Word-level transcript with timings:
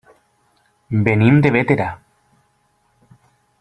Venim 1.09 1.37
de 1.45 1.53
Bétera. 1.57 1.89